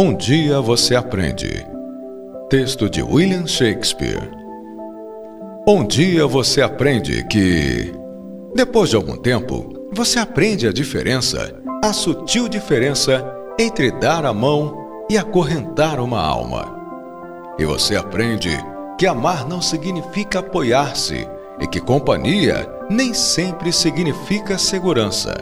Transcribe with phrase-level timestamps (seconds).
[0.00, 1.66] Um dia você aprende.
[2.48, 4.30] Texto de William Shakespeare.
[5.66, 7.92] Um dia você aprende que,
[8.54, 13.28] depois de algum tempo, você aprende a diferença, a sutil diferença
[13.58, 16.72] entre dar a mão e acorrentar uma alma.
[17.58, 18.56] E você aprende
[18.96, 21.26] que amar não significa apoiar-se
[21.60, 25.34] e que companhia nem sempre significa segurança.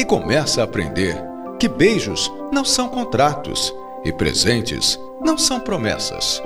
[0.00, 1.22] E começa a aprender
[1.58, 6.42] que beijos não são contratos e presentes não são promessas.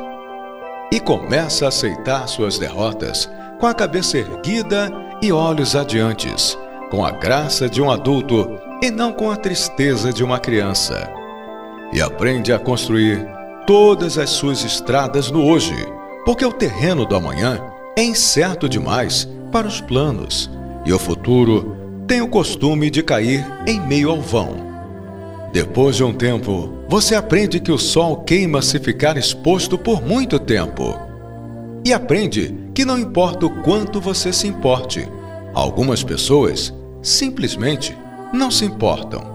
[0.91, 3.29] E começa a aceitar suas derrotas
[3.61, 4.91] com a cabeça erguida
[5.23, 6.59] e olhos adiantes,
[6.91, 11.09] com a graça de um adulto e não com a tristeza de uma criança.
[11.93, 13.27] E aprende a construir
[13.67, 15.75] todas as suas estradas no hoje
[16.25, 17.61] porque o terreno do amanhã
[17.97, 20.51] é incerto demais para os planos
[20.85, 24.72] e o futuro tem o costume de cair em meio ao vão.
[25.53, 30.39] Depois de um tempo, você aprende que o sol queima se ficar exposto por muito
[30.39, 30.99] tempo.
[31.85, 35.07] E aprende que não importa o quanto você se importe,
[35.53, 37.95] algumas pessoas simplesmente
[38.33, 39.31] não se importam.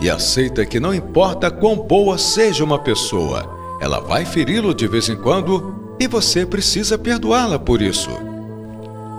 [0.00, 5.10] E aceita que não importa quão boa seja uma pessoa, ela vai feri-lo de vez
[5.10, 8.10] em quando e você precisa perdoá-la por isso.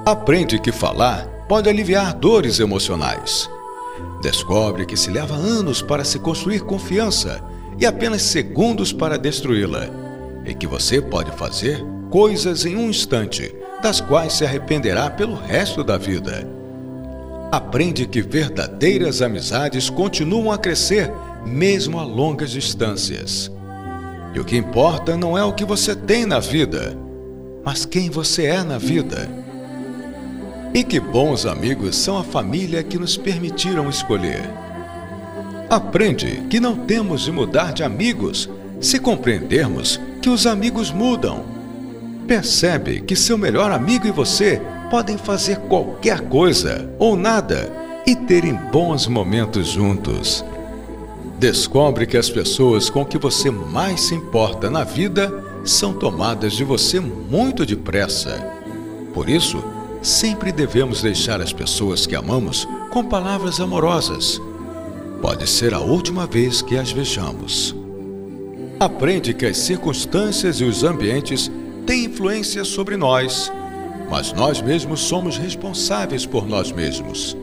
[0.07, 3.47] Aprende que falar pode aliviar dores emocionais.
[4.21, 7.41] Descobre que se leva anos para se construir confiança
[7.77, 9.87] e apenas segundos para destruí-la,
[10.45, 15.83] e que você pode fazer coisas em um instante, das quais se arrependerá pelo resto
[15.83, 16.45] da vida.
[17.51, 21.11] Aprende que verdadeiras amizades continuam a crescer
[21.45, 23.49] mesmo a longas distâncias.
[24.33, 26.95] E o que importa não é o que você tem na vida,
[27.63, 29.38] mas quem você é na vida.
[30.73, 34.49] E que bons amigos são a família que nos permitiram escolher.
[35.69, 41.43] Aprende que não temos de mudar de amigos se compreendermos que os amigos mudam.
[42.27, 47.71] Percebe que seu melhor amigo e você podem fazer qualquer coisa ou nada
[48.05, 50.43] e terem bons momentos juntos.
[51.37, 55.31] Descobre que as pessoas com que você mais se importa na vida
[55.63, 58.45] são tomadas de você muito depressa.
[59.13, 59.63] Por isso,
[60.01, 64.41] sempre devemos deixar as pessoas que amamos com palavras amorosas.
[65.21, 67.75] Pode ser a última vez que as vejamos.
[68.79, 71.51] Aprende que as circunstâncias e os ambientes
[71.85, 73.51] têm influência sobre nós,
[74.09, 77.35] mas nós mesmos somos responsáveis por nós mesmos.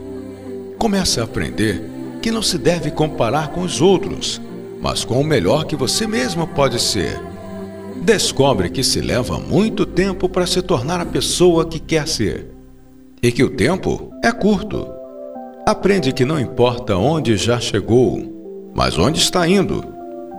[0.79, 1.83] Comece a aprender
[2.21, 4.41] que não se deve comparar com os outros,
[4.81, 7.19] mas com o melhor que você mesmo pode ser.
[8.01, 12.47] Descobre que se leva muito tempo para se tornar a pessoa que quer ser
[13.21, 14.87] e que o tempo é curto.
[15.65, 19.83] Aprende que não importa onde já chegou, mas onde está indo.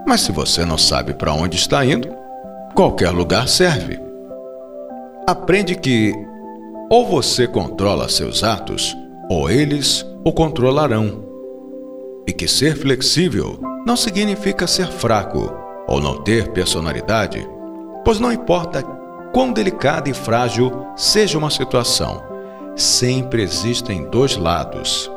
[0.07, 2.07] Mas se você não sabe para onde está indo,
[2.73, 3.99] qualquer lugar serve.
[5.27, 6.13] Aprende que
[6.89, 8.97] ou você controla seus atos,
[9.29, 11.23] ou eles o controlarão
[12.25, 15.58] e que ser flexível não significa ser fraco
[15.89, 17.49] ou não ter personalidade,
[18.05, 18.83] pois não importa
[19.33, 22.21] quão delicada e frágil seja uma situação,
[22.75, 25.11] sempre existem dois lados.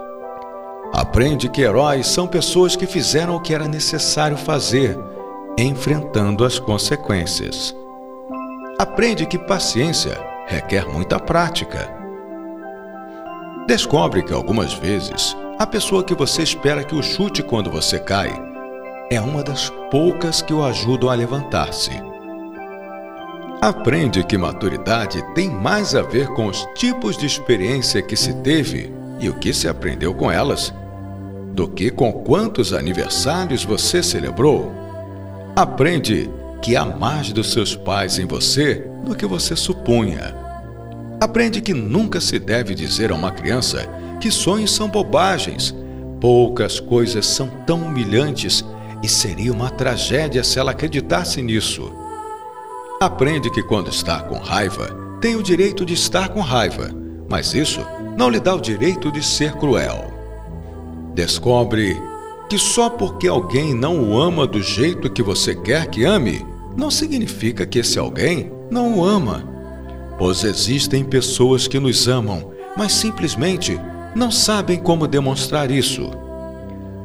[0.95, 4.99] Aprende que heróis são pessoas que fizeram o que era necessário fazer,
[5.59, 7.77] enfrentando as consequências.
[8.79, 11.95] Aprende que paciência requer muita prática.
[13.67, 18.52] Descobre que algumas vezes a pessoa que você espera que o chute quando você cai
[19.15, 21.91] é uma das poucas que o ajudam a levantar-se.
[23.61, 28.91] Aprende que maturidade tem mais a ver com os tipos de experiência que se teve
[29.21, 30.73] e o que se aprendeu com elas,
[31.53, 34.73] do que com quantos aniversários você celebrou.
[35.55, 36.31] Aprende
[36.63, 40.35] que há mais dos seus pais em você do que você supunha.
[41.21, 43.87] Aprende que nunca se deve dizer a uma criança
[44.21, 45.75] que sonhos são bobagens.
[46.19, 48.65] Poucas coisas são tão humilhantes
[49.03, 51.93] e seria uma tragédia se ela acreditasse nisso.
[53.01, 56.91] Aprende que quando está com raiva, tem o direito de estar com raiva,
[57.29, 57.81] mas isso
[58.17, 60.13] não lhe dá o direito de ser cruel.
[61.15, 62.01] Descobre
[62.49, 66.47] que só porque alguém não o ama do jeito que você quer que ame,
[66.77, 69.49] não significa que esse alguém não o ama.
[70.19, 73.81] Pois existem pessoas que nos amam, mas simplesmente
[74.15, 76.11] não sabem como demonstrar isso.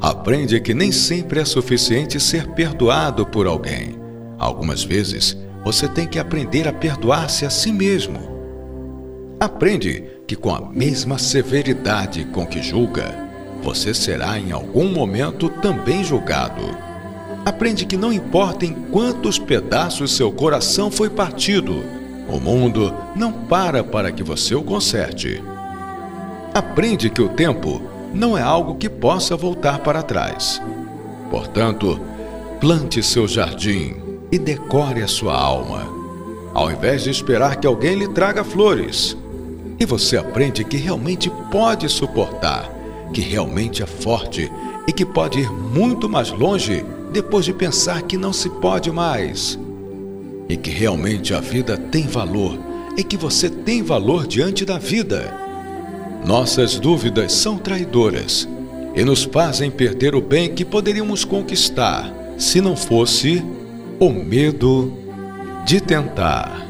[0.02, 3.96] Aprende que nem sempre é suficiente ser perdoado por alguém.
[4.38, 8.20] Algumas vezes, você tem que aprender a perdoar-se a si mesmo.
[9.40, 13.28] Aprende que, com a mesma severidade com que julga,
[13.64, 16.64] você será em algum momento também julgado.
[17.44, 21.84] Aprende que não importa em quantos pedaços seu coração foi partido,
[22.30, 25.42] o mundo não para para que você o conserte.
[26.54, 27.82] Aprende que o tempo
[28.14, 30.62] não é algo que possa voltar para trás.
[31.30, 32.00] Portanto,
[32.60, 33.96] plante seu jardim
[34.32, 35.88] e decore a sua alma,
[36.54, 39.16] ao invés de esperar que alguém lhe traga flores.
[39.80, 42.70] E você aprende que realmente pode suportar,
[43.14, 44.52] que realmente é forte
[44.88, 49.60] e que pode ir muito mais longe depois de pensar que não se pode mais.
[50.50, 52.58] E que realmente a vida tem valor
[52.98, 55.47] e que você tem valor diante da vida.
[56.26, 58.48] Nossas dúvidas são traidoras
[58.96, 63.44] e nos fazem perder o bem que poderíamos conquistar se não fosse
[64.00, 64.94] o medo
[65.66, 66.67] de tentar.